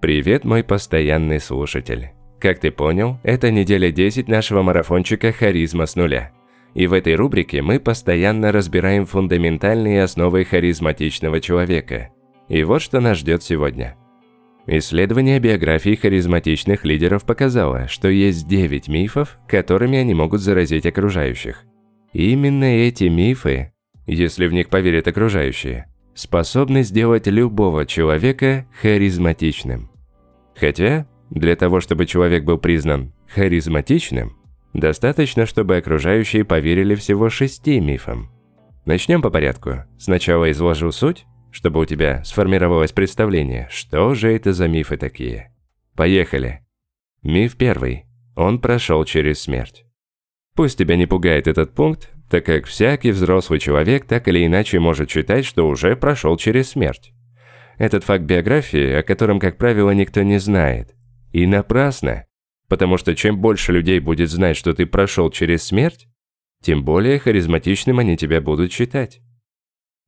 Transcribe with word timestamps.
Привет, 0.00 0.44
мой 0.44 0.62
постоянный 0.62 1.40
слушатель. 1.40 2.10
Как 2.38 2.60
ты 2.60 2.70
понял, 2.70 3.18
это 3.24 3.50
неделя 3.50 3.90
10 3.90 4.28
нашего 4.28 4.62
марафончика 4.62 5.32
«Харизма 5.32 5.86
с 5.86 5.96
нуля». 5.96 6.30
И 6.74 6.86
в 6.86 6.92
этой 6.92 7.16
рубрике 7.16 7.62
мы 7.62 7.80
постоянно 7.80 8.52
разбираем 8.52 9.06
фундаментальные 9.06 10.04
основы 10.04 10.44
харизматичного 10.44 11.40
человека. 11.40 12.10
И 12.48 12.62
вот 12.62 12.80
что 12.80 13.00
нас 13.00 13.18
ждет 13.18 13.42
сегодня. 13.42 13.96
Исследование 14.68 15.40
биографий 15.40 15.96
харизматичных 15.96 16.84
лидеров 16.84 17.24
показало, 17.24 17.88
что 17.88 18.08
есть 18.08 18.46
9 18.46 18.86
мифов, 18.86 19.36
которыми 19.48 19.98
они 19.98 20.14
могут 20.14 20.40
заразить 20.40 20.86
окружающих. 20.86 21.64
И 22.12 22.30
именно 22.30 22.64
эти 22.64 23.04
мифы, 23.04 23.72
если 24.06 24.46
в 24.46 24.52
них 24.52 24.68
поверят 24.68 25.08
окружающие, 25.08 25.86
способны 26.18 26.82
сделать 26.82 27.28
любого 27.28 27.86
человека 27.86 28.66
харизматичным. 28.82 29.88
Хотя, 30.56 31.06
для 31.30 31.54
того, 31.54 31.80
чтобы 31.80 32.06
человек 32.06 32.42
был 32.42 32.58
признан 32.58 33.12
харизматичным, 33.28 34.36
достаточно, 34.72 35.46
чтобы 35.46 35.76
окружающие 35.76 36.44
поверили 36.44 36.96
всего 36.96 37.30
шести 37.30 37.78
мифам. 37.78 38.32
Начнем 38.84 39.22
по 39.22 39.30
порядку. 39.30 39.84
Сначала 39.96 40.50
изложу 40.50 40.90
суть, 40.90 41.24
чтобы 41.52 41.78
у 41.80 41.84
тебя 41.84 42.24
сформировалось 42.24 42.90
представление, 42.90 43.68
что 43.70 44.14
же 44.14 44.32
это 44.32 44.52
за 44.52 44.66
мифы 44.66 44.96
такие. 44.96 45.54
Поехали. 45.94 46.62
Миф 47.22 47.56
первый. 47.56 48.06
Он 48.34 48.60
прошел 48.60 49.04
через 49.04 49.40
смерть. 49.40 49.84
Пусть 50.56 50.78
тебя 50.78 50.96
не 50.96 51.06
пугает 51.06 51.46
этот 51.46 51.74
пункт, 51.74 52.10
так 52.30 52.44
как 52.44 52.66
всякий 52.66 53.10
взрослый 53.10 53.58
человек 53.58 54.04
так 54.06 54.28
или 54.28 54.44
иначе 54.44 54.78
может 54.78 55.10
считать, 55.10 55.44
что 55.44 55.66
уже 55.66 55.96
прошел 55.96 56.36
через 56.36 56.70
смерть. 56.70 57.12
Этот 57.78 58.04
факт 58.04 58.24
биографии, 58.24 58.92
о 58.92 59.02
котором, 59.02 59.38
как 59.38 59.56
правило, 59.56 59.90
никто 59.92 60.22
не 60.22 60.38
знает. 60.38 60.94
И 61.32 61.46
напрасно, 61.46 62.26
потому 62.68 62.98
что 62.98 63.14
чем 63.14 63.38
больше 63.38 63.72
людей 63.72 64.00
будет 64.00 64.30
знать, 64.30 64.56
что 64.56 64.74
ты 64.74 64.84
прошел 64.84 65.30
через 65.30 65.62
смерть, 65.62 66.08
тем 66.60 66.84
более 66.84 67.18
харизматичным 67.18 67.98
они 67.98 68.16
тебя 68.16 68.40
будут 68.40 68.72
считать. 68.72 69.20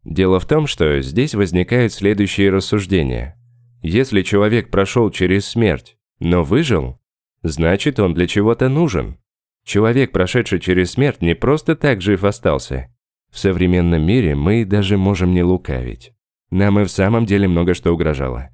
Дело 0.04 0.40
в 0.40 0.46
том, 0.46 0.66
что 0.66 1.00
здесь 1.00 1.34
возникают 1.34 1.92
следующие 1.92 2.50
рассуждения. 2.50 3.36
Если 3.82 4.22
человек 4.22 4.70
прошел 4.70 5.10
через 5.10 5.46
смерть, 5.46 5.96
но 6.18 6.42
выжил, 6.42 7.00
значит 7.42 8.00
он 8.00 8.14
для 8.14 8.26
чего-то 8.26 8.68
нужен. 8.68 9.19
Человек, 9.64 10.12
прошедший 10.12 10.60
через 10.60 10.92
смерть, 10.92 11.22
не 11.22 11.34
просто 11.34 11.76
так 11.76 12.00
жив 12.00 12.24
остался. 12.24 12.88
В 13.30 13.38
современном 13.38 14.02
мире 14.02 14.34
мы 14.34 14.64
даже 14.64 14.96
можем 14.96 15.32
не 15.32 15.42
лукавить. 15.42 16.12
Нам 16.50 16.80
и 16.80 16.84
в 16.84 16.90
самом 16.90 17.26
деле 17.26 17.46
много 17.46 17.74
что 17.74 17.92
угрожало. 17.92 18.50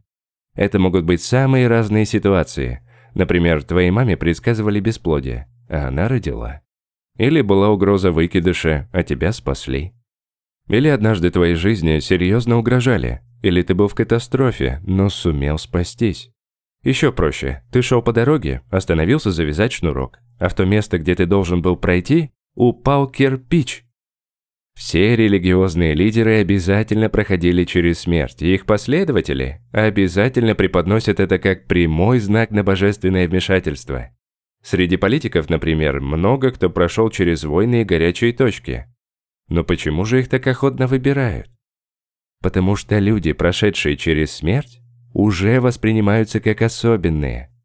Это 0.54 0.78
могут 0.78 1.04
быть 1.04 1.22
самые 1.22 1.68
разные 1.68 2.04
ситуации. 2.04 2.80
Например, 3.14 3.62
твоей 3.62 3.90
маме 3.90 4.16
предсказывали 4.16 4.80
бесплодие, 4.80 5.48
а 5.68 5.88
она 5.88 6.08
родила. 6.08 6.60
Или 7.16 7.40
была 7.40 7.70
угроза 7.70 8.12
выкидыша, 8.12 8.88
а 8.92 9.02
тебя 9.02 9.32
спасли. 9.32 9.94
Или 10.68 10.88
однажды 10.88 11.30
твоей 11.30 11.54
жизни 11.54 12.00
серьезно 12.00 12.58
угрожали, 12.58 13.22
или 13.42 13.62
ты 13.62 13.74
был 13.74 13.88
в 13.88 13.94
катастрофе, 13.94 14.80
но 14.86 15.08
сумел 15.08 15.58
спастись. 15.58 16.30
Еще 16.82 17.12
проще, 17.12 17.62
ты 17.72 17.82
шел 17.82 18.02
по 18.02 18.12
дороге, 18.12 18.62
остановился 18.70 19.30
завязать 19.30 19.72
шнурок, 19.72 20.18
а 20.38 20.48
в 20.48 20.54
то 20.54 20.64
место, 20.64 20.98
где 20.98 21.14
ты 21.14 21.26
должен 21.26 21.62
был 21.62 21.76
пройти, 21.76 22.30
упал 22.54 23.08
кирпич. 23.08 23.84
Все 24.74 25.16
религиозные 25.16 25.94
лидеры 25.94 26.40
обязательно 26.40 27.08
проходили 27.08 27.64
через 27.64 28.00
смерть, 28.00 28.42
и 28.42 28.54
их 28.54 28.66
последователи 28.66 29.62
обязательно 29.72 30.54
преподносят 30.54 31.18
это 31.18 31.38
как 31.38 31.66
прямой 31.66 32.18
знак 32.18 32.50
на 32.50 32.62
божественное 32.62 33.26
вмешательство. 33.26 34.10
Среди 34.62 34.98
политиков, 34.98 35.48
например, 35.48 36.00
много 36.00 36.50
кто 36.50 36.68
прошел 36.68 37.08
через 37.08 37.44
войны 37.44 37.82
и 37.82 37.84
горячие 37.84 38.34
точки. 38.34 38.86
Но 39.48 39.64
почему 39.64 40.04
же 40.04 40.20
их 40.20 40.28
так 40.28 40.46
охотно 40.46 40.86
выбирают? 40.86 41.48
Потому 42.42 42.76
что 42.76 42.98
люди, 42.98 43.32
прошедшие 43.32 43.96
через 43.96 44.32
смерть, 44.32 44.80
уже 45.14 45.60
воспринимаются 45.60 46.40
как 46.40 46.60
особенные– 46.60 47.50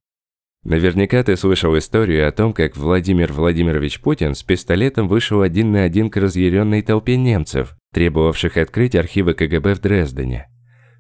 Наверняка 0.64 1.24
ты 1.24 1.36
слышал 1.38 1.76
историю 1.78 2.28
о 2.28 2.32
том, 2.32 2.54
как 2.54 2.78
Владимир 2.78 3.34
Владимирович 3.34 4.00
Путин 4.00 4.36
с 4.36 4.44
пистолетом 4.44 5.08
вышел 5.08 5.42
один 5.42 5.72
на 5.72 5.84
один 5.84 6.12
к 6.12 6.18
разъяренной 6.18 6.84
толпе 6.84 7.18
немцев, 7.18 7.76
требовавших 7.94 8.58
открыть 8.58 8.96
архивы 8.96 9.34
КГБ 9.34 9.74
в 9.74 9.80
Дрездене. 9.80 10.48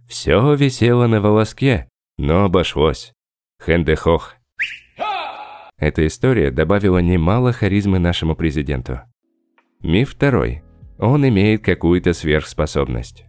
Все 0.07 0.55
висело 0.55 1.05
на 1.05 1.21
волоске, 1.21 1.87
но 2.17 2.43
обошлось. 2.43 3.13
Хендехох. 3.63 4.35
Эта 5.77 6.07
история 6.07 6.51
добавила 6.51 6.97
немало 6.97 7.53
харизмы 7.53 7.99
нашему 7.99 8.35
президенту. 8.35 9.01
Миф 9.81 10.11
второй. 10.11 10.63
Он 10.97 11.27
имеет 11.27 11.63
какую-то 11.63 12.13
сверхспособность. 12.13 13.25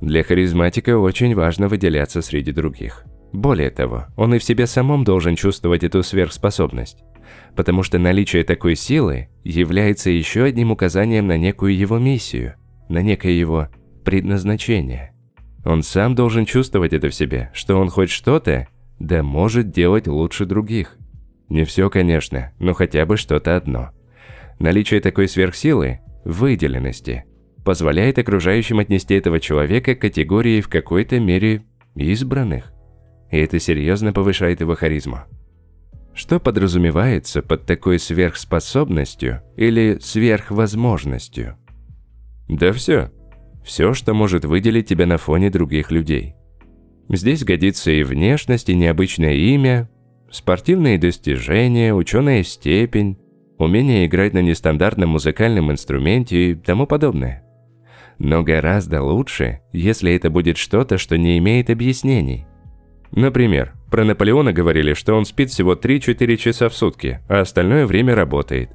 Для 0.00 0.22
харизматика 0.22 0.98
очень 0.98 1.34
важно 1.34 1.68
выделяться 1.68 2.22
среди 2.22 2.52
других. 2.52 3.04
Более 3.32 3.70
того, 3.70 4.06
он 4.16 4.34
и 4.34 4.38
в 4.38 4.44
себе 4.44 4.66
самом 4.66 5.04
должен 5.04 5.36
чувствовать 5.36 5.84
эту 5.84 6.02
сверхспособность, 6.02 7.04
потому 7.54 7.82
что 7.82 7.98
наличие 7.98 8.44
такой 8.44 8.74
силы 8.74 9.28
является 9.44 10.10
еще 10.10 10.44
одним 10.44 10.70
указанием 10.70 11.26
на 11.26 11.36
некую 11.36 11.76
его 11.76 11.98
миссию, 11.98 12.54
на 12.88 13.02
некое 13.02 13.32
его 13.32 13.68
предназначение. 14.04 15.12
Он 15.64 15.82
сам 15.82 16.14
должен 16.14 16.46
чувствовать 16.46 16.94
это 16.94 17.10
в 17.10 17.14
себе, 17.14 17.50
что 17.52 17.76
он 17.76 17.90
хоть 17.90 18.10
что-то, 18.10 18.68
да 18.98 19.22
может 19.22 19.70
делать 19.70 20.06
лучше 20.06 20.46
других. 20.46 20.96
Не 21.50 21.64
все, 21.64 21.90
конечно, 21.90 22.52
но 22.58 22.72
хотя 22.72 23.04
бы 23.04 23.16
что-то 23.16 23.56
одно. 23.56 23.90
Наличие 24.58 25.00
такой 25.00 25.28
сверхсилы, 25.28 26.00
выделенности, 26.24 27.24
позволяет 27.64 28.18
окружающим 28.18 28.78
отнести 28.78 29.14
этого 29.14 29.40
человека 29.40 29.94
к 29.94 30.00
категории 30.00 30.62
в 30.62 30.68
какой-то 30.68 31.20
мере 31.20 31.64
избранных 31.94 32.72
и 33.30 33.38
это 33.38 33.58
серьезно 33.58 34.12
повышает 34.12 34.60
его 34.60 34.74
харизму. 34.74 35.20
Что 36.14 36.40
подразумевается 36.40 37.42
под 37.42 37.64
такой 37.64 37.98
сверхспособностью 37.98 39.42
или 39.56 39.98
сверхвозможностью? 40.00 41.56
Да 42.48 42.72
все. 42.72 43.12
Все, 43.64 43.92
что 43.92 44.14
может 44.14 44.44
выделить 44.44 44.88
тебя 44.88 45.06
на 45.06 45.18
фоне 45.18 45.50
других 45.50 45.90
людей. 45.90 46.34
Здесь 47.08 47.44
годится 47.44 47.90
и 47.90 48.02
внешность, 48.02 48.68
и 48.68 48.74
необычное 48.74 49.34
имя, 49.34 49.88
спортивные 50.30 50.98
достижения, 50.98 51.94
ученая 51.94 52.42
степень, 52.42 53.18
умение 53.58 54.06
играть 54.06 54.32
на 54.32 54.40
нестандартном 54.40 55.10
музыкальном 55.10 55.70
инструменте 55.70 56.50
и 56.50 56.54
тому 56.54 56.86
подобное. 56.86 57.44
Но 58.18 58.42
гораздо 58.42 59.02
лучше, 59.02 59.60
если 59.72 60.12
это 60.14 60.30
будет 60.30 60.56
что-то, 60.56 60.98
что 60.98 61.16
не 61.16 61.38
имеет 61.38 61.70
объяснений– 61.70 62.46
Например, 63.12 63.74
про 63.90 64.04
Наполеона 64.04 64.52
говорили, 64.52 64.92
что 64.94 65.14
он 65.14 65.24
спит 65.24 65.50
всего 65.50 65.74
3-4 65.74 66.36
часа 66.36 66.68
в 66.68 66.74
сутки, 66.74 67.20
а 67.28 67.40
остальное 67.40 67.86
время 67.86 68.14
работает. 68.14 68.70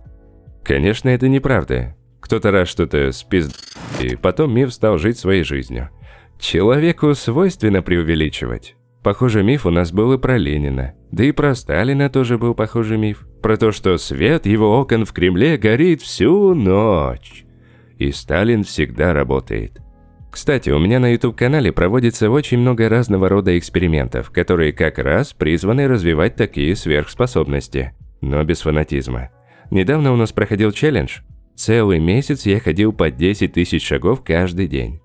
Конечно, 0.64 1.10
это 1.10 1.28
неправда. 1.28 1.96
Кто-то 2.20 2.52
раз 2.52 2.68
что-то 2.68 3.12
спит, 3.12 3.48
и 4.02 4.16
потом 4.16 4.54
миф 4.54 4.74
стал 4.74 4.98
жить 4.98 5.18
своей 5.18 5.44
жизнью. 5.44 5.90
Человеку 6.40 7.14
свойственно 7.14 7.82
преувеличивать. 7.82 8.76
Похожий 9.04 9.44
миф 9.44 9.66
у 9.66 9.70
нас 9.70 9.92
был 9.92 10.14
и 10.14 10.18
про 10.18 10.38
Ленина. 10.38 10.94
Да 11.12 11.26
и 11.26 11.34
про 11.34 11.54
Сталина 11.56 12.10
тоже 12.10 12.38
был 12.38 12.56
похожий 12.56 12.98
миф. 12.98 13.28
Про 13.42 13.58
то, 13.58 13.74
что 13.74 13.98
свет 13.98 14.46
его 14.46 14.80
окон 14.80 15.04
в 15.04 15.12
Кремле 15.12 15.58
горит 15.58 16.02
всю 16.02 16.54
ночь. 16.56 17.44
И 17.98 18.12
Сталин 18.14 18.64
всегда 18.64 19.14
работает. 19.14 19.83
Кстати, 20.34 20.72
у 20.72 20.80
меня 20.80 21.00
на 21.00 21.12
YouTube-канале 21.12 21.72
проводится 21.72 22.32
очень 22.32 22.58
много 22.58 22.90
разного 22.90 23.30
рода 23.30 23.56
экспериментов, 23.56 24.32
которые 24.32 24.74
как 24.74 24.98
раз 24.98 25.32
призваны 25.32 25.88
развивать 25.88 26.36
такие 26.36 26.76
сверхспособности, 26.76 27.94
но 28.20 28.44
без 28.44 28.62
фанатизма. 28.62 29.30
Недавно 29.70 30.12
у 30.12 30.16
нас 30.16 30.32
проходил 30.32 30.72
челлендж. 30.72 31.20
Целый 31.56 32.00
месяц 32.00 32.48
я 32.48 32.60
ходил 32.60 32.94
по 32.94 33.12
10 33.12 33.54
тысяч 33.54 33.86
шагов 33.86 34.24
каждый 34.24 34.68
день. 34.68 35.02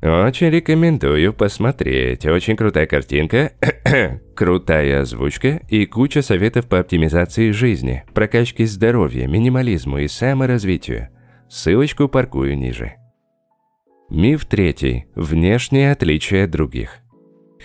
Очень 0.00 0.48
рекомендую 0.48 1.34
посмотреть. 1.34 2.24
Очень 2.24 2.56
крутая 2.56 2.86
картинка, 2.86 3.52
крутая 4.34 5.02
озвучка 5.02 5.60
и 5.68 5.84
куча 5.84 6.22
советов 6.22 6.66
по 6.68 6.78
оптимизации 6.78 7.50
жизни, 7.50 8.04
прокачке 8.14 8.64
здоровья, 8.64 9.26
минимализму 9.26 9.98
и 9.98 10.08
саморазвитию. 10.08 11.10
Ссылочку 11.50 12.08
паркую 12.08 12.56
ниже. 12.56 12.94
Миф 14.10 14.44
третий. 14.44 15.06
Внешнее 15.14 15.92
отличие 15.92 16.44
от 16.44 16.50
других. 16.50 16.98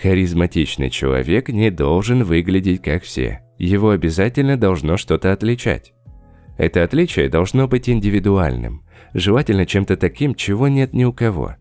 Харизматичный 0.00 0.90
человек 0.90 1.48
не 1.48 1.72
должен 1.72 2.22
выглядеть 2.22 2.82
как 2.82 3.02
все. 3.02 3.40
Его 3.58 3.90
обязательно 3.90 4.56
должно 4.56 4.96
что-то 4.96 5.32
отличать. 5.32 5.92
Это 6.56 6.84
отличие 6.84 7.28
должно 7.28 7.66
быть 7.66 7.90
индивидуальным, 7.90 8.82
желательно 9.12 9.66
чем-то 9.66 9.96
таким, 9.96 10.36
чего 10.36 10.68
нет 10.68 10.92
ни 10.92 11.04
у 11.04 11.12
кого. 11.12 11.56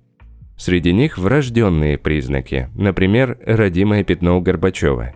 Среди 0.56 0.94
них 0.94 1.18
врожденные 1.18 1.98
признаки, 1.98 2.70
например, 2.76 3.40
родимое 3.44 4.04
пятно 4.04 4.38
у 4.38 4.42
Горбачева. 4.42 5.16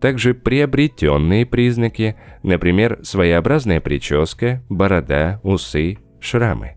Также 0.00 0.34
приобретенные 0.34 1.46
признаки, 1.46 2.14
например, 2.44 3.00
своеобразная 3.02 3.80
прическа, 3.80 4.62
борода, 4.68 5.40
усы, 5.42 5.98
шрамы. 6.20 6.76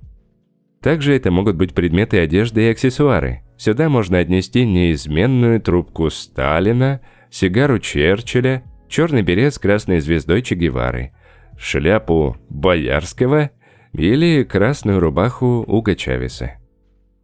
Также 0.83 1.15
это 1.15 1.31
могут 1.31 1.55
быть 1.55 1.73
предметы 1.73 2.19
одежды 2.19 2.63
и 2.65 2.71
аксессуары. 2.71 3.41
Сюда 3.57 3.87
можно 3.87 4.19
отнести 4.19 4.65
неизменную 4.65 5.61
трубку 5.61 6.09
Сталина, 6.09 6.99
сигару 7.31 7.79
Черчилля, 7.79 8.63
черный 8.89 9.21
берет 9.21 9.53
с 9.53 9.59
красной 9.59 10.01
звездой 10.01 10.41
Че 10.41 10.55
Гевары, 10.55 11.13
шляпу 11.57 12.35
Боярского 12.49 13.51
или 13.93 14.43
красную 14.43 14.99
рубаху 14.99 15.63
Уга 15.65 15.95
Чавеса. 15.95 16.55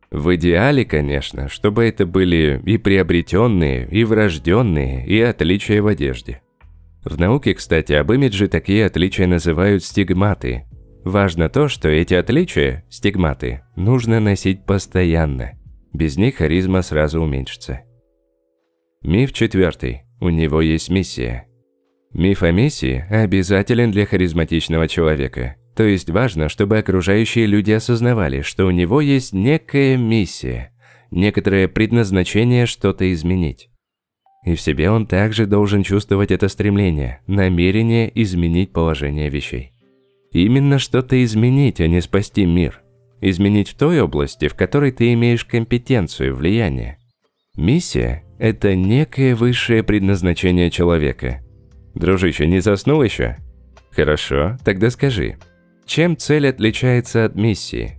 В 0.09 0.33
идеале, 0.35 0.85
конечно, 0.85 1.49
чтобы 1.49 1.83
это 1.83 2.05
были 2.05 2.61
и 2.65 2.77
приобретенные, 2.77 3.87
и 3.89 4.05
врожденные, 4.05 5.05
и 5.05 5.19
отличия 5.19 5.81
в 5.81 5.87
одежде. 5.87 6.41
В 7.03 7.19
науке, 7.19 7.53
кстати, 7.53 7.91
об 7.91 8.11
имидже 8.11 8.47
такие 8.47 8.85
отличия 8.85 9.27
называют 9.27 9.83
стигматы. 9.83 10.65
Важно 11.03 11.49
то, 11.49 11.67
что 11.67 11.87
эти 11.87 12.13
отличия, 12.13 12.83
стигматы, 12.89 13.61
нужно 13.75 14.19
носить 14.19 14.65
постоянно. 14.65 15.53
Без 15.93 16.17
них 16.17 16.35
харизма 16.35 16.81
сразу 16.81 17.21
уменьшится. 17.21 17.81
Миф 19.01 19.31
четвертый. 19.33 20.03
У 20.19 20.29
него 20.29 20.61
есть 20.61 20.89
миссия. 20.89 21.47
Миф 22.13 22.43
о 22.43 22.51
миссии 22.51 23.05
обязателен 23.09 23.91
для 23.91 24.05
харизматичного 24.05 24.87
человека. 24.87 25.55
То 25.75 25.83
есть 25.83 26.09
важно, 26.09 26.49
чтобы 26.49 26.77
окружающие 26.77 27.45
люди 27.45 27.71
осознавали, 27.71 28.41
что 28.41 28.65
у 28.65 28.71
него 28.71 28.99
есть 28.99 29.31
некая 29.31 29.95
миссия, 29.95 30.73
некоторое 31.11 31.69
предназначение 31.69 32.65
что-то 32.65 33.11
изменить. 33.13 33.69
И 34.43 34.55
в 34.55 34.61
себе 34.61 34.89
он 34.89 35.07
также 35.07 35.45
должен 35.45 35.83
чувствовать 35.83 36.31
это 36.31 36.49
стремление, 36.49 37.21
намерение 37.27 38.11
изменить 38.21 38.73
положение 38.73 39.29
вещей. 39.29 39.73
Именно 40.31 40.79
что-то 40.79 41.23
изменить, 41.23 41.81
а 41.81 41.87
не 41.87 42.01
спасти 42.01 42.45
мир. 42.45 42.81
Изменить 43.21 43.69
в 43.69 43.75
той 43.75 44.01
области, 44.01 44.47
в 44.47 44.55
которой 44.55 44.91
ты 44.91 45.13
имеешь 45.13 45.43
компетенцию, 45.43 46.35
влияние. 46.35 46.97
Миссия– 47.57 48.23
это 48.39 48.75
некое 48.75 49.35
высшее 49.35 49.83
предназначение 49.83 50.69
человека. 50.69 51.41
Дружище, 51.95 52.47
не 52.47 52.59
заснул 52.59 53.03
еще? 53.03 53.37
Хорошо, 53.91 54.57
тогда 54.63 54.89
скажи, 54.89 55.37
чем 55.85 56.15
цель 56.15 56.47
отличается 56.47 57.25
от 57.25 57.35
миссии? 57.35 57.97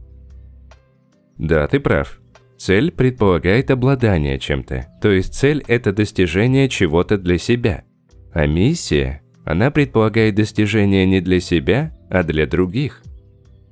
Да, 1.36 1.66
ты 1.66 1.80
прав. 1.80 2.20
Цель 2.56 2.92
предполагает 2.92 3.70
обладание 3.70 4.38
чем-то, 4.38 4.86
то 5.02 5.10
есть 5.10 5.34
цель– 5.34 5.64
это 5.66 5.92
достижение 5.92 6.68
чего-то 6.68 7.18
для 7.18 7.38
себя. 7.38 7.84
А 8.32 8.46
миссия, 8.46 9.22
она 9.44 9.70
предполагает 9.70 10.36
достижение 10.36 11.04
не 11.06 11.20
для 11.20 11.40
себя, 11.40 11.92
а 12.10 12.22
для 12.22 12.46
других. 12.46 13.02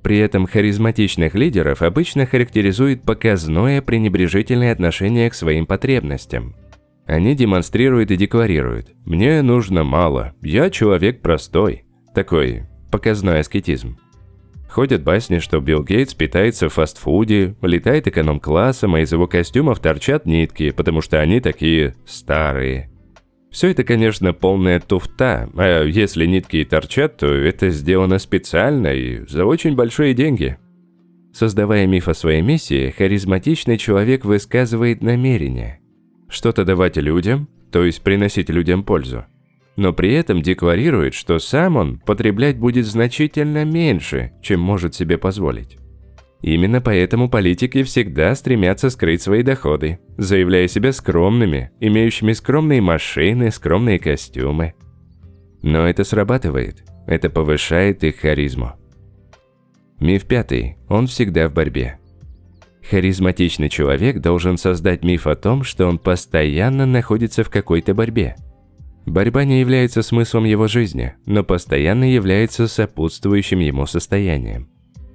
При 0.01 0.17
этом 0.17 0.47
харизматичных 0.47 1.35
лидеров 1.35 1.81
обычно 1.81 2.25
характеризует 2.25 3.03
показное 3.03 3.81
пренебрежительное 3.81 4.71
отношение 4.71 5.29
к 5.29 5.33
своим 5.33 5.65
потребностям. 5.65 6.55
Они 7.05 7.35
демонстрируют 7.35 8.11
и 8.11 8.15
декларируют 8.15 8.91
«мне 9.05 9.41
нужно 9.41 9.83
мало, 9.83 10.33
я 10.41 10.69
человек 10.69 11.21
простой». 11.21 11.83
Такой 12.15 12.63
показной 12.91 13.41
аскетизм. 13.41 13.97
Ходят 14.69 15.03
басни, 15.03 15.39
что 15.39 15.59
Билл 15.59 15.83
Гейтс 15.83 16.13
питается 16.13 16.69
в 16.69 16.73
фастфуде, 16.73 17.55
летает 17.61 18.07
эконом-классом, 18.07 18.95
а 18.95 19.01
из 19.01 19.11
его 19.11 19.25
костюмов 19.25 19.79
торчат 19.79 20.27
нитки, 20.27 20.69
потому 20.69 21.01
что 21.01 21.19
они 21.19 21.39
такие 21.39 21.95
старые. 22.05 22.91
Все 23.51 23.69
это, 23.69 23.83
конечно, 23.83 24.33
полная 24.33 24.79
туфта, 24.79 25.49
а 25.55 25.83
если 25.83 26.25
нитки 26.25 26.57
и 26.57 26.65
торчат, 26.65 27.17
то 27.17 27.27
это 27.27 27.69
сделано 27.69 28.19
специально 28.19 28.87
и 28.87 29.25
за 29.27 29.45
очень 29.45 29.75
большие 29.75 30.13
деньги. 30.13 30.57
Создавая 31.33 31.87
миф 31.87 32.07
о 32.07 32.13
своей 32.13 32.41
миссии, 32.41 32.93
харизматичный 32.95 33.77
человек 33.77 34.25
высказывает 34.25 35.01
намерение. 35.01 35.79
Что-то 36.27 36.65
давать 36.65 36.97
людям, 36.97 37.49
то 37.71 37.83
есть 37.83 38.01
приносить 38.01 38.49
людям 38.49 38.83
пользу 38.83 39.25
но 39.79 39.93
при 39.93 40.13
этом 40.13 40.41
декларирует, 40.41 41.13
что 41.13 41.39
сам 41.39 41.77
он 41.77 41.99
потреблять 41.99 42.57
будет 42.57 42.85
значительно 42.85 43.63
меньше, 43.63 44.33
чем 44.41 44.59
может 44.59 44.93
себе 44.93 45.17
позволить. 45.17 45.77
Именно 46.41 46.79
поэтому 46.79 47.29
политики 47.29 47.83
всегда 47.83 48.33
стремятся 48.33 48.89
скрыть 48.89 49.21
свои 49.21 49.43
доходы, 49.43 49.99
заявляя 50.17 50.67
себя 50.67 50.93
скромными, 50.93 51.71
имеющими 51.79 52.31
скромные 52.31 52.81
машины, 52.81 53.51
скромные 53.51 53.99
костюмы. 53.99 54.73
Но 55.61 55.87
это 55.87 56.03
срабатывает, 56.03 56.83
это 57.07 57.29
повышает 57.29 58.03
их 58.03 58.17
харизму. 58.17 58.73
Миф 59.99 60.25
пятый, 60.25 60.77
он 60.87 61.07
всегда 61.07 61.49
в 61.49 61.53
борьбе. 61.53 61.99
Харизматичный 62.89 63.67
человек 63.67 64.19
должен 64.19 64.57
создать 64.57 65.03
миф 65.03 65.27
о 65.27 65.35
том, 65.35 65.63
что 65.63 65.87
он 65.87 65.99
постоянно 65.99 66.85
находится 66.85 67.43
в 67.43 67.49
какой-то 67.49 67.93
борьбе– 67.93 68.35
Борьба 69.09 69.43
не 69.43 69.59
является 69.59 70.03
смыслом 70.03 70.43
его 70.43 70.67
жизни, 70.67 71.15
но 71.25 71.43
постоянно 71.43 72.03
является 72.03 72.67
сопутствующим 72.67 73.59
ему 73.59 73.87
состоянием. 73.87 74.69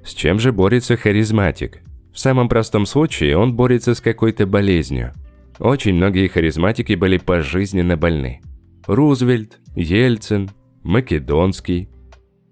С 0.05 0.13
чем 0.13 0.39
же 0.39 0.53
борется 0.53 0.97
харизматик? 0.97 1.81
В 2.13 2.19
самом 2.19 2.49
простом 2.49 2.87
случае 2.87 3.37
он 3.37 3.55
борется 3.55 3.95
с 3.95 4.01
какой-то 4.01 4.47
болезнью. 4.47 5.13
Очень 5.59 5.95
многие 5.95 6.29
харизматики 6.29 6.95
были 6.95 7.19
пожизненно 7.19 7.97
больны. 7.97 8.41
Рузвельт, 8.87 9.59
Ельцин, 9.75 10.51
Македонский. 10.83 11.89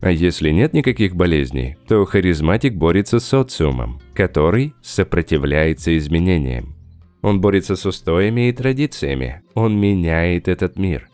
А 0.00 0.10
если 0.10 0.50
нет 0.50 0.72
никаких 0.72 1.14
болезней, 1.14 1.76
то 1.86 2.04
харизматик 2.04 2.74
борется 2.74 3.20
с 3.20 3.24
социумом, 3.24 4.00
который 4.14 4.74
сопротивляется 4.82 5.96
изменениям. 5.96 6.74
Он 7.20 7.40
борется 7.40 7.76
с 7.76 7.86
устоями 7.86 8.48
и 8.48 8.52
традициями, 8.52 9.42
он 9.54 9.78
меняет 9.78 10.48
этот 10.48 10.76
мир. 10.76 11.08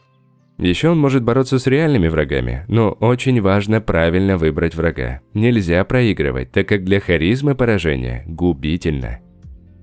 Еще 0.58 0.90
он 0.90 0.99
может 0.99 1.22
бороться 1.22 1.60
с 1.60 1.69
реальными 1.69 2.08
врагами, 2.08 2.64
но 2.66 2.90
очень 2.90 3.40
важно 3.40 3.81
правильно 3.81 4.37
выбрать 4.37 4.75
врага. 4.75 5.20
Нельзя 5.32 5.84
проигрывать, 5.84 6.50
так 6.50 6.69
как 6.69 6.84
для 6.84 6.99
харизмы 6.99 7.55
поражение 7.55 8.25
губительно. 8.26 9.20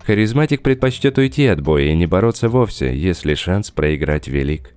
Харизматик 0.06 0.62
предпочтет 0.62 1.18
уйти 1.18 1.48
от 1.48 1.62
боя 1.62 1.86
и 1.86 1.96
не 1.96 2.06
бороться 2.06 2.50
вовсе, 2.50 2.96
если 2.96 3.34
шанс 3.36 3.72
проиграть 3.72 4.28
велик. 4.28 4.76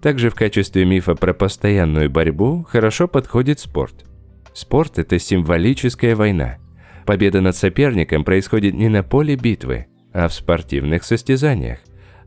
Также 0.00 0.30
в 0.30 0.34
качестве 0.34 0.84
мифа 0.84 1.14
про 1.16 1.34
постоянную 1.34 2.10
борьбу 2.10 2.64
хорошо 2.68 3.08
подходит 3.08 3.58
спорт. 3.58 4.04
Спорт– 4.52 4.98
это 5.00 5.18
символическая 5.18 6.14
война. 6.14 6.58
Победа 7.06 7.40
над 7.40 7.56
соперником 7.56 8.22
происходит 8.22 8.74
не 8.74 8.88
на 8.88 9.02
поле 9.02 9.34
битвы, 9.34 9.86
а 10.12 10.28
в 10.28 10.32
спортивных 10.32 11.02
состязаниях. 11.04 11.80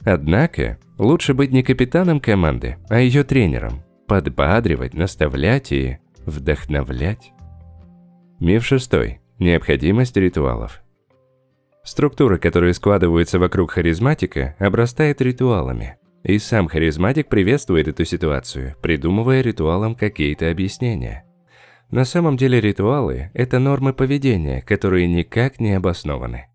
Однако, 0.03 0.77
Лучше 0.97 1.33
быть 1.33 1.51
не 1.51 1.61
капитаном 1.61 2.19
команды, 2.19 2.77
а 2.89 2.99
ее 2.99 3.23
тренером. 3.23 3.83
Подбадривать, 4.07 4.93
наставлять 4.93 5.71
и 5.71 5.97
вдохновлять. 6.25 7.33
Миф 8.39 8.65
шестой. 8.65 9.19
Необходимость 9.39 10.17
ритуалов. 10.17 10.81
Структура, 11.83 12.37
которая 12.37 12.73
складывается 12.73 13.37
вокруг 13.37 13.71
харизматика, 13.71 14.55
обрастает 14.59 15.21
ритуалами. 15.21 15.97
И 16.23 16.39
сам 16.39 16.67
харизматик 16.67 17.27
приветствует 17.27 17.87
эту 17.87 18.03
ситуацию, 18.03 18.75
придумывая 18.81 19.41
ритуалам 19.41 19.95
какие-то 19.95 20.49
объяснения. 20.49 21.23
На 21.91 22.03
самом 22.03 22.35
деле 22.35 22.59
ритуалы– 22.59 23.31
это 23.33 23.59
нормы 23.59 23.93
поведения, 23.93 24.61
которые 24.61 25.07
никак 25.07 25.59
не 25.59 25.73
обоснованы. 25.73 26.47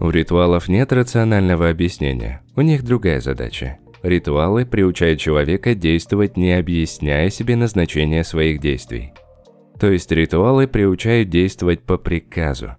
У 0.00 0.10
ритуалов 0.10 0.68
нет 0.68 0.92
рационального 0.92 1.70
объяснения, 1.70 2.42
у 2.54 2.60
них 2.60 2.84
другая 2.84 3.20
задача. 3.20 3.78
Ритуалы 4.02 4.64
приучают 4.64 5.18
человека 5.18 5.74
действовать, 5.74 6.36
не 6.36 6.52
объясняя 6.52 7.30
себе 7.30 7.56
назначение 7.56 8.22
своих 8.22 8.60
действий. 8.60 9.12
То 9.80 9.90
есть 9.90 10.10
ритуалы 10.12 10.68
приучают 10.68 11.30
действовать 11.30 11.82
по 11.82 11.98
приказу. 11.98 12.76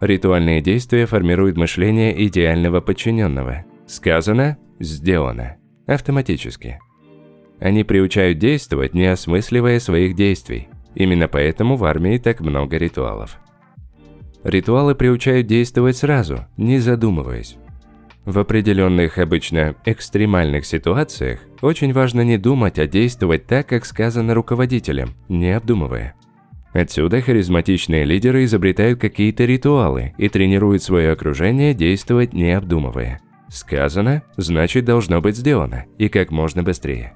Ритуальные 0.00 0.62
действия 0.62 1.06
формируют 1.06 1.56
мышление 1.56 2.26
идеального 2.26 2.80
подчиненного. 2.80 3.64
Сказано– 3.86 4.56
сделано. 4.80 5.56
Автоматически. 5.86 6.80
Они 7.60 7.84
приучают 7.84 8.38
действовать, 8.38 8.94
не 8.94 9.06
осмысливая 9.06 9.78
своих 9.78 10.16
действий. 10.16 10.68
Именно 10.94 11.28
поэтому 11.28 11.76
в 11.76 11.84
армии 11.84 12.18
так 12.18 12.40
много 12.40 12.76
ритуалов. 12.78 13.38
Ритуалы 14.44 14.94
приучают 14.94 15.46
действовать 15.46 15.96
сразу, 15.96 16.46
не 16.56 16.78
задумываясь. 16.78 17.56
В 18.24 18.38
определенных, 18.38 19.18
обычно 19.18 19.74
экстремальных 19.84 20.64
ситуациях 20.64 21.40
очень 21.60 21.92
важно 21.92 22.20
не 22.22 22.38
думать, 22.38 22.78
а 22.78 22.86
действовать 22.86 23.46
так, 23.46 23.68
как 23.68 23.84
сказано 23.84 24.34
руководителем, 24.34 25.14
не 25.28 25.50
обдумывая. 25.56 26.14
Отсюда 26.72 27.20
харизматичные 27.20 28.04
лидеры 28.04 28.44
изобретают 28.44 29.00
какие-то 29.00 29.44
ритуалы 29.44 30.14
и 30.18 30.28
тренируют 30.28 30.82
свое 30.82 31.10
окружение 31.12 31.74
действовать 31.74 32.32
не 32.32 32.52
обдумывая. 32.52 33.20
Сказано, 33.48 34.22
значит 34.36 34.86
должно 34.86 35.20
быть 35.20 35.36
сделано, 35.36 35.84
и 35.98 36.08
как 36.08 36.30
можно 36.30 36.62
быстрее. 36.62 37.12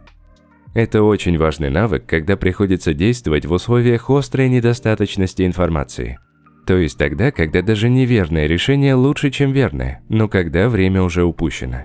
Это 0.75 1.03
очень 1.03 1.39
важный 1.39 1.71
навык, 1.71 2.05
когда 2.05 2.37
приходится 2.37 2.93
действовать 2.93 3.47
в 3.47 3.53
условиях 3.53 4.11
острой 4.11 4.51
недостаточности 4.51 5.47
информации. 5.47 6.19
То 6.67 6.77
есть 6.77 6.99
тогда, 6.99 7.31
когда 7.31 7.63
даже 7.63 7.89
неверное 7.89 8.47
решение 8.47 8.95
лучше, 8.95 9.31
чем 9.31 9.53
верное, 9.53 10.03
но 10.09 10.29
когда 10.29 10.69
время 10.69 11.03
уже 11.03 11.25
упущено. 11.25 11.85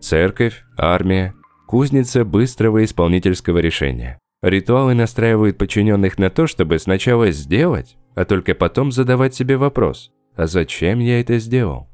Церковь, 0.00 0.64
армия, 0.76 1.32
кузница 1.68 2.24
быстрого 2.24 2.82
исполнительского 2.82 3.58
решения. 3.58 4.18
Ритуалы 4.42 4.94
настраивают 4.94 5.58
подчиненных 5.58 6.18
на 6.18 6.30
то, 6.30 6.46
чтобы 6.46 6.78
сначала 6.78 7.30
сделать, 7.30 7.96
а 8.14 8.24
только 8.24 8.54
потом 8.54 8.90
задавать 8.90 9.34
себе 9.34 9.56
вопрос 9.56 10.10
«А 10.34 10.46
зачем 10.46 10.98
я 10.98 11.20
это 11.20 11.38
сделал?». 11.38 11.88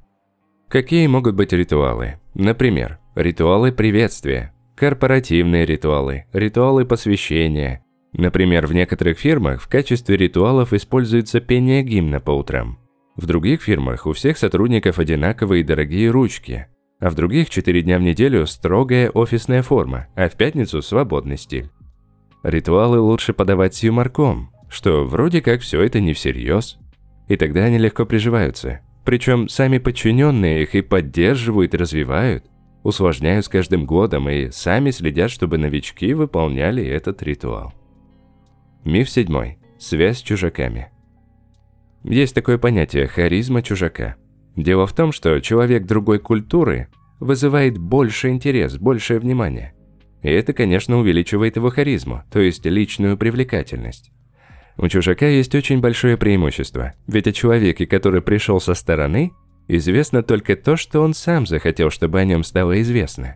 Какие 0.68 1.06
могут 1.08 1.34
быть 1.34 1.52
ритуалы? 1.52 2.14
Например, 2.34 2.98
ритуалы 3.14 3.72
приветствия, 3.72 4.54
корпоративные 4.74 5.66
ритуалы, 5.66 6.24
ритуалы 6.32 6.86
посвящения. 6.86 7.82
Например, 8.16 8.66
в 8.66 8.72
некоторых 8.72 9.18
фирмах 9.18 9.60
в 9.60 9.68
качестве 9.68 10.16
ритуалов 10.16 10.72
используется 10.72 11.40
пение 11.40 11.82
гимна 11.82 12.18
по 12.18 12.30
утрам. 12.30 12.78
В 13.14 13.26
других 13.26 13.62
фирмах 13.62 14.06
у 14.06 14.12
всех 14.12 14.38
сотрудников 14.38 14.98
одинаковые 14.98 15.62
дорогие 15.62 16.10
ручки, 16.10 16.66
а 16.98 17.10
в 17.10 17.14
других 17.14 17.50
4 17.50 17.82
дня 17.82 17.98
в 17.98 18.02
неделю 18.02 18.46
строгая 18.46 19.10
офисная 19.10 19.62
форма, 19.62 20.06
а 20.16 20.30
в 20.30 20.32
пятницу 20.32 20.80
свободный 20.80 21.36
стиль. 21.36 21.70
Ритуалы 22.42 23.00
лучше 23.00 23.34
подавать 23.34 23.74
с 23.74 23.82
юморком, 23.82 24.50
что 24.70 25.04
вроде 25.04 25.42
как 25.42 25.60
все 25.60 25.82
это 25.82 26.00
не 26.00 26.14
всерьез. 26.14 26.78
И 27.28 27.36
тогда 27.36 27.64
они 27.64 27.76
легко 27.76 28.06
приживаются. 28.06 28.80
Причем 29.04 29.48
сами 29.48 29.78
подчиненные 29.78 30.62
их 30.62 30.74
и 30.74 30.80
поддерживают, 30.80 31.74
и 31.74 31.76
развивают, 31.76 32.44
усложняют 32.82 33.44
с 33.44 33.48
каждым 33.48 33.84
годом 33.84 34.28
и 34.30 34.50
сами 34.50 34.90
следят, 34.90 35.30
чтобы 35.30 35.58
новички 35.58 36.14
выполняли 36.14 36.84
этот 36.84 37.22
ритуал. 37.22 37.74
Миф 38.86 39.10
седьмой. 39.10 39.58
Связь 39.80 40.18
с 40.18 40.22
чужаками. 40.22 40.92
Есть 42.04 42.36
такое 42.36 42.56
понятие 42.56 43.08
харизма 43.08 43.60
чужака. 43.60 44.14
Дело 44.54 44.86
в 44.86 44.92
том, 44.92 45.10
что 45.10 45.40
человек 45.40 45.86
другой 45.86 46.20
культуры 46.20 46.86
вызывает 47.18 47.78
больше 47.78 48.28
интерес, 48.28 48.78
большее 48.78 49.18
внимание. 49.18 49.74
И 50.22 50.28
это, 50.28 50.52
конечно, 50.52 50.98
увеличивает 50.98 51.56
его 51.56 51.68
харизму, 51.70 52.22
то 52.30 52.38
есть 52.38 52.64
личную 52.64 53.18
привлекательность. 53.18 54.12
У 54.76 54.86
чужака 54.86 55.26
есть 55.26 55.56
очень 55.56 55.80
большое 55.80 56.16
преимущество, 56.16 56.92
ведь 57.08 57.26
о 57.26 57.32
человеке, 57.32 57.88
который 57.88 58.22
пришел 58.22 58.60
со 58.60 58.74
стороны, 58.74 59.32
известно 59.66 60.22
только 60.22 60.54
то, 60.54 60.76
что 60.76 61.00
он 61.00 61.12
сам 61.12 61.44
захотел, 61.44 61.90
чтобы 61.90 62.20
о 62.20 62.24
нем 62.24 62.44
стало 62.44 62.80
известно. 62.82 63.34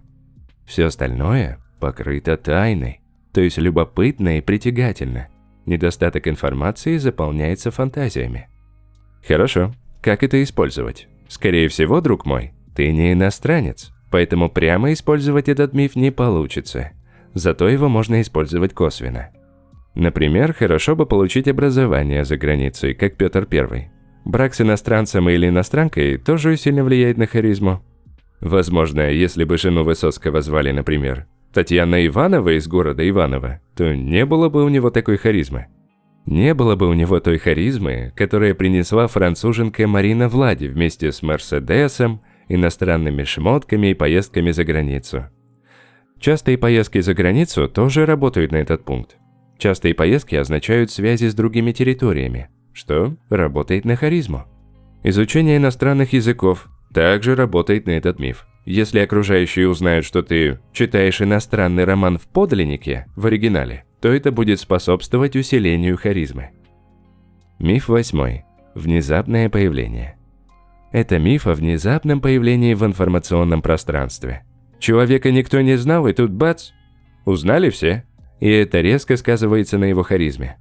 Все 0.64 0.84
остальное 0.84 1.58
покрыто 1.80 2.36
тайной, 2.36 3.00
то 3.32 3.40
есть 3.40 3.58
любопытно 3.58 4.38
и 4.38 4.42
притягательно. 4.42 5.26
Недостаток 5.66 6.26
информации 6.28 6.96
заполняется 6.96 7.70
фантазиями. 7.70 8.48
Хорошо, 9.26 9.72
как 10.00 10.22
это 10.22 10.42
использовать? 10.42 11.08
Скорее 11.28 11.68
всего, 11.68 12.00
друг 12.00 12.26
мой, 12.26 12.52
ты 12.74 12.90
не 12.92 13.12
иностранец, 13.12 13.92
Поэтому 14.10 14.50
прямо 14.50 14.92
использовать 14.92 15.48
этот 15.48 15.72
миф 15.72 15.94
не 15.96 16.10
получится. 16.10 16.90
Зато 17.32 17.68
его 17.68 17.88
можно 17.88 18.20
использовать 18.20 18.74
косвенно. 18.74 19.30
Например, 19.94 20.52
хорошо 20.52 20.96
бы 20.96 21.06
получить 21.06 21.48
образование 21.48 22.24
за 22.24 22.36
границей, 22.36 22.94
как 22.94 23.16
Петр 23.16 23.46
I. 23.50 23.90
Брак 24.24 24.54
с 24.54 24.60
иностранцем 24.60 25.28
или 25.28 25.48
иностранкой 25.48 26.18
тоже 26.18 26.56
сильно 26.56 26.84
влияет 26.84 27.18
на 27.18 27.26
харизму. 27.26 27.82
Возможно, 28.40 29.10
если 29.10 29.44
бы 29.44 29.58
жену 29.58 29.84
Высоцкого 29.84 30.40
звали, 30.40 30.72
например, 30.72 31.26
Татьяна 31.52 32.06
Иванова 32.06 32.56
из 32.56 32.68
города 32.68 33.08
Иваново, 33.08 33.60
то 33.74 33.94
не 33.94 34.24
было 34.24 34.48
бы 34.48 34.64
у 34.64 34.68
него 34.68 34.90
такой 34.90 35.16
харизмы. 35.16 35.66
Не 36.26 36.54
было 36.54 36.76
бы 36.76 36.88
у 36.88 36.92
него 36.92 37.18
той 37.18 37.38
харизмы, 37.38 38.12
которая 38.14 38.54
принесла 38.54 39.08
француженка 39.08 39.88
Марина 39.88 40.28
Влади 40.28 40.66
вместе 40.66 41.10
с 41.10 41.22
Мерседесом, 41.22 42.20
иностранными 42.48 43.24
шмотками 43.24 43.88
и 43.88 43.94
поездками 43.94 44.52
за 44.52 44.64
границу. 44.64 45.24
Частые 46.20 46.58
поездки 46.58 47.00
за 47.00 47.14
границу 47.14 47.68
тоже 47.68 48.06
работают 48.06 48.52
на 48.52 48.56
этот 48.56 48.84
пункт. 48.84 49.16
Частые 49.58 49.94
поездки 49.94 50.36
означают 50.36 50.90
связи 50.90 51.26
с 51.26 51.34
другими 51.34 51.72
территориями, 51.72 52.48
что 52.72 53.16
работает 53.28 53.84
на 53.84 53.96
харизму. 53.96 54.44
Изучение 55.02 55.56
иностранных 55.56 56.12
языков 56.12 56.68
также 56.92 57.34
работает 57.34 57.86
на 57.86 57.92
этот 57.92 58.18
миф. 58.18 58.46
Если 58.64 58.98
окружающие 58.98 59.68
узнают, 59.68 60.04
что 60.04 60.22
ты 60.22 60.60
читаешь 60.72 61.22
иностранный 61.22 61.84
роман 61.84 62.18
в 62.18 62.26
подлиннике, 62.28 63.06
в 63.16 63.26
оригинале, 63.26 63.84
то 64.00 64.08
это 64.08 64.32
будет 64.32 64.60
способствовать 64.60 65.36
усилению 65.36 65.96
харизмы. 65.96 66.50
Миф 67.58 67.88
восьмой. 67.88 68.44
Внезапное 68.74 69.48
появление. 69.48 70.16
Это 70.92 71.18
миф 71.18 71.46
о 71.46 71.54
внезапном 71.54 72.20
появлении 72.20 72.74
в 72.74 72.84
информационном 72.84 73.62
пространстве. 73.62 74.42
Человека 74.78 75.30
никто 75.30 75.60
не 75.60 75.76
знал, 75.76 76.06
и 76.06 76.12
тут 76.12 76.30
бац! 76.30 76.70
Узнали 77.24 77.70
все. 77.70 78.04
И 78.40 78.48
это 78.48 78.80
резко 78.80 79.16
сказывается 79.16 79.76
на 79.78 79.84
его 79.84 80.02
харизме. 80.02 80.56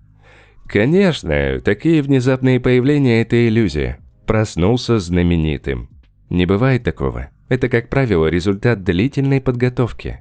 Конечно, 0.67 1.59
такие 1.61 2.01
внезапные 2.01 2.59
появления– 2.59 3.21
это 3.23 3.47
иллюзия. 3.47 3.99
Проснулся 4.27 4.99
знаменитым. 4.99 5.89
Не 6.29 6.45
бывает 6.45 6.83
такого. 6.83 7.29
Это, 7.49 7.67
как 7.67 7.89
правило, 7.89 8.27
результат 8.27 8.83
длительной 8.83 9.41
подготовки. 9.41 10.19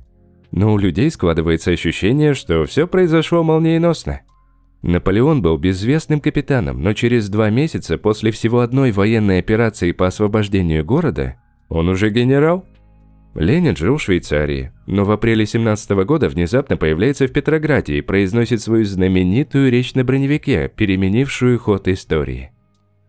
Но 0.51 0.73
у 0.73 0.79
людей 0.79 1.11
складывается 1.11 1.71
ощущение, 1.71 2.33
что 2.33 2.65
все 2.65 2.89
произошло 2.89 3.43
молниеносно. 3.43 4.23
Наполеон 4.81 5.43
был 5.43 5.59
безвестным 5.59 6.21
капитаном, 6.21 6.83
но 6.83 6.95
через 6.95 7.29
два 7.29 7.51
месяца 7.51 7.99
после 7.99 8.31
всего 8.31 8.61
одной 8.61 8.93
военной 8.93 9.41
операции 9.41 9.93
по 9.93 10.07
освобождению 10.07 10.85
города 10.85 11.37
он 11.69 11.89
уже 11.89 12.11
генерал. 12.11 12.65
Ленин 13.35 13.77
жил 13.77 13.99
в 13.99 14.03
Швейцарии, 14.03 14.73
но 14.87 15.05
в 15.05 15.11
апреле 15.11 15.45
17 15.45 15.91
года 16.07 16.29
внезапно 16.29 16.77
появляется 16.77 17.27
в 17.27 17.33
Петрограде 17.33 17.99
и 17.99 18.03
произносит 18.03 18.63
свою 18.63 18.85
знаменитую 18.85 19.71
речь 19.71 19.95
на 19.95 20.03
броневике, 20.03 20.73
переменившую 20.75 21.59
ход 21.59 21.89
истории. 21.89 22.53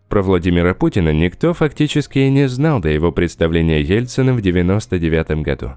Про 0.09 0.23
Владимира 0.23 0.73
Путина 0.73 1.13
никто 1.13 1.53
фактически 1.53 2.17
и 2.19 2.31
не 2.31 2.47
знал 2.47 2.81
до 2.81 2.89
его 2.89 3.11
представления 3.11 3.81
Ельциным 3.81 4.37
в 4.37 4.41
99 4.41 5.43
году. 5.43 5.73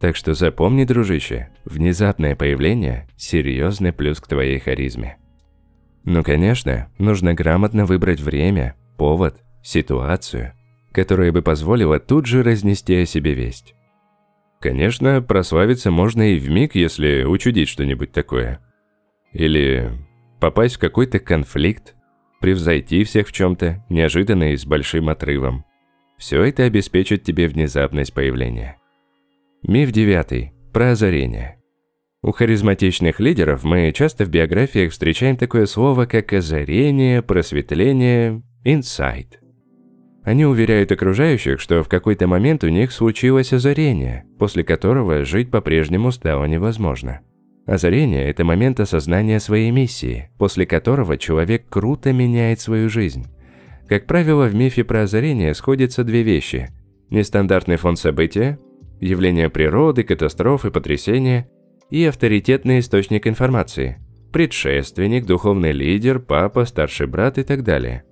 Так 0.00 0.16
что 0.16 0.32
запомни, 0.32 0.84
дружище, 0.84 1.50
внезапное 1.66 2.34
появление– 2.34 3.06
серьезный 3.16 3.92
плюс 3.92 4.20
к 4.20 4.26
твоей 4.26 4.58
харизме. 4.58 5.18
Ну, 6.04 6.24
конечно, 6.24 6.88
нужно 6.98 7.34
грамотно 7.34 7.84
выбрать 7.84 8.20
время, 8.20 8.74
повод, 8.96 9.40
ситуацию, 9.62 10.54
которая 10.90 11.30
бы 11.30 11.42
позволила 11.42 12.00
тут 12.00 12.26
же 12.26 12.42
разнести 12.42 12.96
о 12.96 13.06
себе 13.06 13.34
весть. 13.34 13.74
Конечно, 14.60 15.20
прославиться 15.20 15.90
можно 15.90 16.32
и 16.32 16.38
в 16.38 16.48
миг, 16.48 16.74
если 16.74 17.24
учудить 17.24 17.68
что-нибудь 17.68 18.12
такое. 18.12 18.60
Или 19.32 19.90
попасть 20.40 20.76
в 20.76 20.78
какой-то 20.78 21.18
конфликт, 21.18 21.94
превзойти 22.42 23.04
всех 23.04 23.28
в 23.28 23.32
чем-то, 23.32 23.82
неожиданно 23.88 24.52
и 24.52 24.56
с 24.56 24.66
большим 24.66 25.08
отрывом. 25.08 25.64
Все 26.18 26.42
это 26.42 26.64
обеспечит 26.64 27.22
тебе 27.22 27.48
внезапность 27.48 28.12
появления. 28.12 28.76
Миф 29.62 29.92
девятый. 29.92 30.52
Про 30.72 30.90
озарение. 30.90 31.58
У 32.22 32.32
харизматичных 32.32 33.20
лидеров 33.20 33.64
мы 33.64 33.92
часто 33.92 34.24
в 34.24 34.28
биографиях 34.28 34.92
встречаем 34.92 35.36
такое 35.36 35.66
слово, 35.66 36.06
как 36.06 36.32
озарение, 36.32 37.22
просветление, 37.22 38.42
инсайт. 38.64 39.40
Они 40.22 40.46
уверяют 40.46 40.92
окружающих, 40.92 41.60
что 41.60 41.82
в 41.82 41.88
какой-то 41.88 42.26
момент 42.26 42.62
у 42.64 42.68
них 42.68 42.92
случилось 42.92 43.52
озарение, 43.52 44.24
после 44.38 44.62
которого 44.62 45.24
жить 45.24 45.50
по-прежнему 45.50 46.12
стало 46.12 46.44
невозможно. 46.44 47.20
Озарение– 47.66 48.24
это 48.28 48.44
момент 48.44 48.80
осознания 48.80 49.38
своей 49.38 49.70
миссии, 49.70 50.30
после 50.38 50.66
которого 50.66 51.16
человек 51.16 51.68
круто 51.68 52.12
меняет 52.12 52.60
свою 52.60 52.88
жизнь. 52.88 53.26
Как 53.88 54.06
правило, 54.06 54.46
в 54.46 54.54
мифе 54.54 54.84
про 54.84 55.02
озарение 55.02 55.54
сходятся 55.54 56.02
две 56.02 56.22
вещи– 56.22 56.70
нестандартный 57.10 57.76
фон 57.76 57.96
события 57.96 58.58
явления 59.00 59.50
природы, 59.50 60.04
катастрофы, 60.04 60.70
потрясения 60.70 61.48
и 61.90 62.04
авторитетный 62.04 62.78
источник 62.78 63.26
информации, 63.26 63.98
предшественник, 64.32 65.26
духовный 65.26 65.72
лидер, 65.72 66.20
папа, 66.20 66.64
старший 66.64 67.08
брат 67.08 67.36
и 67.36 67.42
так 67.42 67.64
далее. 67.64 68.04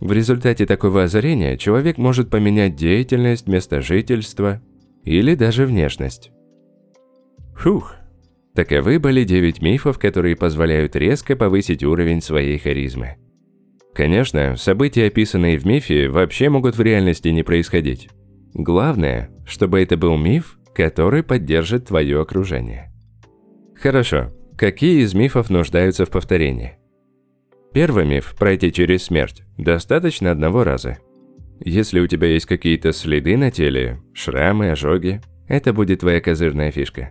В 0.00 0.12
результате 0.12 0.66
такого 0.66 1.04
озарения 1.04 1.56
человек 1.56 1.96
может 1.98 2.30
поменять 2.30 2.76
деятельность, 2.76 3.48
место 3.48 3.80
жительства 3.80 4.60
или 5.04 5.34
даже 5.34 5.64
внешность. 5.66 6.30
Фух, 7.56 7.96
Таковы 8.54 9.00
были 9.00 9.24
9 9.24 9.62
мифов, 9.62 9.98
которые 9.98 10.36
позволяют 10.36 10.94
резко 10.94 11.34
повысить 11.34 11.82
уровень 11.82 12.22
своей 12.22 12.58
харизмы. 12.58 13.16
Конечно, 13.94 14.56
события, 14.56 15.06
описанные 15.06 15.58
в 15.58 15.66
мифе, 15.66 16.08
вообще 16.08 16.48
могут 16.48 16.76
в 16.76 16.80
реальности 16.80 17.28
не 17.28 17.42
происходить. 17.42 18.08
Главное, 18.52 19.30
чтобы 19.46 19.80
это 19.80 19.96
был 19.96 20.16
миф, 20.16 20.58
который 20.74 21.22
поддержит 21.22 21.86
твое 21.86 22.20
окружение. 22.20 22.92
Хорошо, 23.74 24.32
какие 24.56 25.02
из 25.02 25.14
мифов 25.14 25.50
нуждаются 25.50 26.06
в 26.06 26.10
повторении? 26.10 26.78
Первый 27.72 28.04
миф– 28.04 28.36
пройти 28.38 28.72
через 28.72 29.04
смерть. 29.04 29.42
Достаточно 29.58 30.30
одного 30.30 30.62
раза. 30.62 30.98
Если 31.60 31.98
у 31.98 32.06
тебя 32.06 32.28
есть 32.28 32.46
какие-то 32.46 32.92
следы 32.92 33.36
на 33.36 33.50
теле, 33.50 34.00
шрамы, 34.12 34.70
ожоги, 34.70 35.20
это 35.48 35.72
будет 35.72 36.00
твоя 36.00 36.20
козырная 36.20 36.70
фишка. 36.70 37.10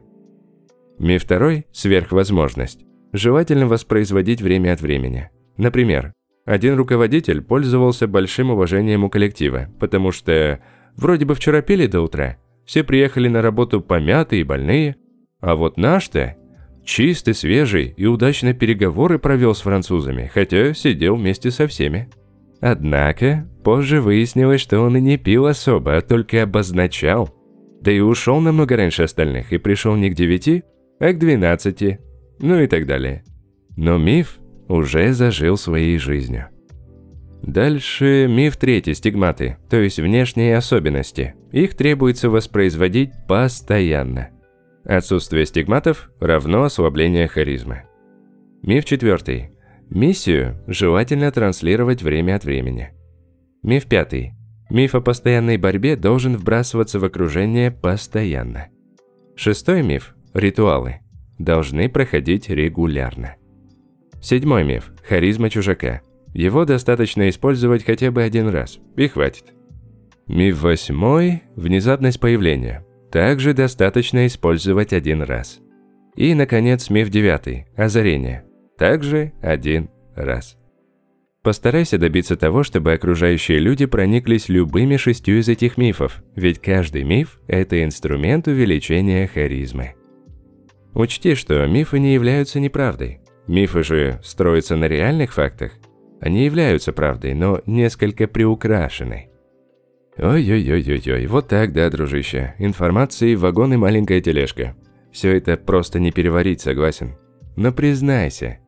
Миф 0.99 1.23
второй– 1.23 1.65
сверхвозможность. 1.71 2.85
Желательно 3.11 3.67
воспроизводить 3.67 4.41
время 4.41 4.73
от 4.73 4.81
времени. 4.81 5.29
Например, 5.57 6.13
один 6.45 6.75
руководитель 6.75 7.41
пользовался 7.41 8.07
большим 8.07 8.51
уважением 8.51 9.03
у 9.03 9.09
коллектива, 9.09 9.67
потому 9.79 10.11
что 10.11 10.59
вроде 10.95 11.25
бы 11.25 11.35
вчера 11.35 11.61
пили 11.61 11.87
до 11.87 12.01
утра, 12.01 12.37
все 12.65 12.83
приехали 12.83 13.27
на 13.27 13.41
работу 13.41 13.81
помятые 13.81 14.41
и 14.41 14.45
больные, 14.45 14.95
а 15.39 15.55
вот 15.55 15.77
наш-то 15.77 16.37
Чистый, 16.85 17.33
свежий 17.33 17.93
и 17.95 18.05
удачно 18.05 18.53
переговоры 18.53 19.17
провел 19.17 19.55
с 19.55 19.61
французами, 19.61 20.29
хотя 20.33 20.73
сидел 20.73 21.15
вместе 21.15 21.49
со 21.49 21.67
всеми. 21.67 22.09
Однако, 22.59 23.47
позже 23.63 24.01
выяснилось, 24.01 24.61
что 24.61 24.81
он 24.81 24.97
и 24.97 25.01
не 25.01 25.17
пил 25.17 25.45
особо, 25.45 25.97
а 25.97 26.01
только 26.01 26.43
обозначал. 26.43 27.33
Да 27.81 27.91
и 27.91 27.99
ушел 27.99 28.39
намного 28.41 28.75
раньше 28.75 29.03
остальных 29.03 29.53
и 29.53 29.57
пришел 29.57 29.95
не 29.95 30.09
к 30.09 30.13
девяти, 30.13 30.63
а 31.03 31.11
к 31.11 31.19
двенадцати, 31.19 31.99
ну 32.39 32.61
и 32.61 32.67
так 32.67 32.85
далее. 32.85 33.25
Но 33.75 33.97
миф 33.97 34.39
уже 34.69 35.11
зажил 35.11 35.57
своей 35.57 35.97
жизнью. 35.97 36.47
Дальше 37.41 38.27
миф 38.29 38.55
третий– 38.55 38.93
стигматы, 38.95 39.57
то 39.69 39.75
есть 39.75 39.99
внешние 39.99 40.55
особенности. 40.55 41.35
Их 41.51 41.75
требуется 41.75 42.29
воспроизводить 42.29 43.11
постоянно. 43.27 44.29
Отсутствие 44.85 45.45
стигматов 45.45 46.09
равно 46.21 46.63
ослабление 46.63 47.27
харизмы. 47.27 47.83
Миф 48.61 48.85
четвертый. 48.85 49.51
Миссию 49.89 50.63
желательно 50.67 51.29
транслировать 51.33 52.01
время 52.01 52.37
от 52.37 52.45
времени. 52.45 52.93
Миф 53.61 53.87
пятый. 53.87 54.35
Миф 54.69 54.95
о 54.95 55.01
постоянной 55.01 55.57
борьбе 55.57 55.97
должен 55.97 56.37
вбрасываться 56.37 56.97
в 56.97 57.03
окружение 57.03 57.71
постоянно. 57.71 58.67
Шестой 59.35 59.83
миф– 59.83 60.12
ритуалы. 60.33 60.99
Должны 61.37 61.89
проходить 61.89 62.49
регулярно. 62.49 63.35
Седьмой 64.21 64.63
миф– 64.63 64.91
харизма 65.07 65.49
чужака. 65.49 66.01
Его 66.33 66.65
достаточно 66.65 67.29
использовать 67.29 67.83
хотя 67.83 68.11
бы 68.11 68.23
один 68.23 68.47
раз, 68.47 68.79
и 68.95 69.07
хватит. 69.07 69.53
Миф 70.27 70.61
восьмой– 70.61 71.43
внезапность 71.55 72.19
появления 72.19 72.85
также 73.11 73.53
достаточно 73.53 74.25
использовать 74.25 74.91
один 74.91 75.21
раз. 75.21 75.59
И, 76.15 76.33
наконец, 76.33 76.89
миф 76.89 77.09
девятый– 77.09 77.67
озарение. 77.75 78.43
Также 78.75 79.33
один 79.41 79.89
раз. 80.15 80.57
Постарайся 81.43 81.99
добиться 81.99 82.37
того, 82.37 82.63
чтобы 82.63 82.93
окружающие 82.93 83.59
люди 83.59 83.85
прониклись 83.85 84.49
любыми 84.49 84.97
шестью 84.97 85.39
из 85.39 85.49
этих 85.49 85.77
мифов, 85.77 86.23
ведь 86.35 86.59
каждый 86.59 87.03
миф– 87.03 87.39
это 87.47 87.83
инструмент 87.83 88.47
увеличения 88.47 89.27
харизмы. 89.27 89.93
Учти, 90.93 91.33
что 91.33 91.65
мифы 91.65 91.99
не 91.99 92.13
являются 92.13 92.59
неправдой. 92.59 93.19
Мифы 93.47 93.83
же 93.83 94.19
строятся 94.23 94.75
на 94.75 94.87
реальных 94.87 95.33
фактах. 95.33 95.73
Они 96.21 96.45
являются 96.45 96.93
правдой, 96.93 97.33
но 97.33 97.61
несколько 97.65 98.27
приукрашены. 98.27 99.29
Ой-ой-ой-ой-ой, 100.17 101.25
вот 101.25 101.47
так, 101.47 101.73
да, 101.73 101.89
дружище. 101.89 102.53
Информации, 102.59 103.33
вагон 103.33 103.73
и 103.73 103.77
маленькая 103.77 104.21
тележка. 104.21 104.75
Все 105.11 105.35
это 105.35 105.57
просто 105.57 105.99
не 105.99 106.11
переварить, 106.11 106.61
согласен. 106.61 107.17
Но 107.55 107.71
признайся, 107.71 108.59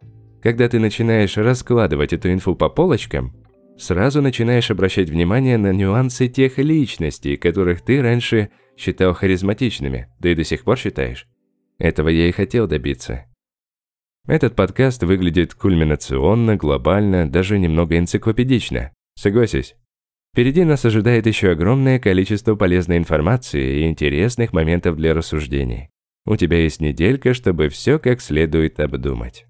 когда 0.41 0.67
ты 0.67 0.79
начинаешь 0.79 1.37
раскладывать 1.37 2.13
эту 2.13 2.31
инфу 2.31 2.55
по 2.55 2.69
полочкам, 2.69 3.35
сразу 3.77 4.21
начинаешь 4.21 4.71
обращать 4.71 5.09
внимание 5.09 5.57
на 5.57 5.71
нюансы 5.71 6.27
тех 6.27 6.57
личностей, 6.57 7.37
которых 7.37 7.81
ты 7.81 8.01
раньше 8.01 8.49
считал 8.75 9.13
харизматичными, 9.13 10.07
да 10.19 10.29
и 10.29 10.35
до 10.35 10.43
сих 10.43 10.63
пор 10.63 10.77
считаешь. 10.77 11.27
Этого 11.77 12.09
я 12.09 12.27
и 12.27 12.31
хотел 12.31 12.67
добиться. 12.67 13.25
Этот 14.27 14.55
подкаст 14.55 15.03
выглядит 15.03 15.53
кульминационно, 15.53 16.55
глобально, 16.55 17.29
даже 17.29 17.59
немного 17.59 17.97
энциклопедично. 17.97 18.91
Согласись? 19.15 19.75
Впереди 20.33 20.63
нас 20.63 20.83
ожидает 20.83 21.27
еще 21.27 21.51
огромное 21.51 21.99
количество 21.99 22.55
полезной 22.55 22.97
информации 22.97 23.81
и 23.81 23.87
интересных 23.87 24.51
моментов 24.51 24.95
для 24.97 25.13
рассуждений. 25.13 25.89
У 26.25 26.35
тебя 26.37 26.57
есть 26.57 26.81
неделька, 26.81 27.33
чтобы 27.33 27.69
все 27.69 27.99
как 27.99 28.19
следует 28.19 28.79
обдумать. 28.79 29.45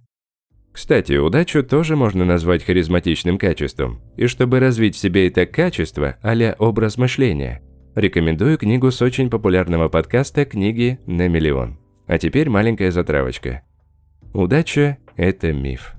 Кстати, 0.74 1.14
удачу 1.14 1.64
тоже 1.64 1.96
можно 1.96 2.26
назвать 2.26 2.66
харизматичным 2.66 3.38
качеством. 3.38 4.02
И 4.18 4.28
чтобы 4.28 4.60
развить 4.60 4.96
в 4.96 5.00
себе 5.00 5.28
это 5.30 5.46
качество, 5.46 6.18
а 6.22 6.36
образ 6.60 6.98
мышления, 6.98 7.62
рекомендую 7.96 8.58
книгу 8.58 8.92
с 8.92 9.02
очень 9.02 9.30
популярного 9.30 9.88
подкаста 9.88 10.44
«Книги 10.44 11.00
на 11.06 11.30
миллион». 11.30 11.85
А 12.08 12.18
теперь 12.18 12.50
маленькая 12.50 12.92
затравочка. 12.92 13.64
Удача– 14.34 14.98
это 15.16 15.54
миф. 15.54 15.94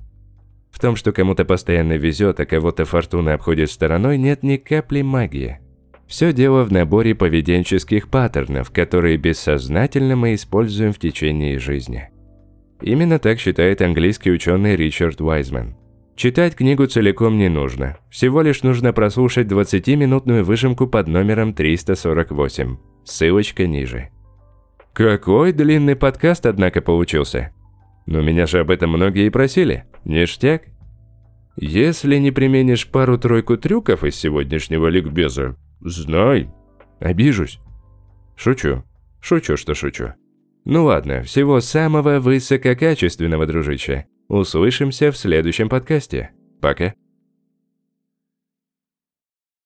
В 0.71 0.79
том, 0.79 0.95
что 0.95 1.12
кому-то 1.12 1.45
постоянно 1.45 1.95
везет, 1.95 2.38
а 2.38 2.47
кого-то 2.47 2.85
фортуна 2.85 3.35
обходит 3.35 3.71
стороной, 3.71 4.19
нет 4.19 4.42
ни 4.42 4.57
капли 4.57 5.03
магии. 5.03 5.59
Все 6.07 6.33
дело 6.33 6.64
в 6.64 6.71
наборе 6.71 7.14
поведенческих 7.14 8.09
паттернов, 8.09 8.71
которые 8.71 9.16
бессознательно 9.16 10.16
мы 10.16 10.35
используем 10.35 10.92
в 10.92 10.99
течение 10.99 11.59
жизни. 11.59 12.11
Именно 12.81 13.19
так 13.19 13.40
считает 13.40 13.81
английский 13.81 14.31
ученый 14.31 14.77
Ричард 14.77 15.21
Уайзман. 15.21 15.77
Читать 16.14 16.55
книгу 16.55 16.87
целиком 16.87 17.37
не 17.38 17.49
нужно. 17.49 17.99
Всего 18.11 18.42
лишь 18.42 18.62
нужно 18.62 18.92
прослушать 18.92 19.49
20-минутную 19.49 20.45
выжимку 20.45 20.87
под 20.87 21.09
номером 21.09 21.53
348. 21.55 22.77
Ссылочка 23.05 23.66
ниже. 23.66 24.11
Какой 24.97 25.53
длинный 25.53 25.95
подкаст, 25.95 26.47
однако, 26.47 26.81
получился. 26.81 27.53
Но 28.07 28.23
меня 28.23 28.47
же 28.47 28.61
об 28.61 28.71
этом 28.71 28.93
многие 28.93 29.27
и 29.27 29.31
просили. 29.31 29.85
Ништяк? 30.07 30.63
Если 31.57 32.17
не 32.17 32.31
применишь 32.31 32.89
пару-тройку 32.89 33.59
трюков 33.59 34.05
из 34.05 34.17
сегодняшнего 34.17 34.87
ликбеза, 34.87 35.59
знай, 35.83 36.49
обижусь. 36.99 37.61
Шучу. 38.37 38.85
Шучу, 39.21 39.59
что 39.59 39.75
шучу. 39.75 40.15
Ну 40.65 40.85
ладно, 40.85 41.23
всего 41.25 41.61
самого 41.61 42.19
высококачественного, 42.19 43.47
дружище. 43.47 44.07
Услышимся 44.29 45.13
в 45.13 45.19
следующем 45.19 45.69
подкасте. 45.69 46.31
Пока. 46.63 46.95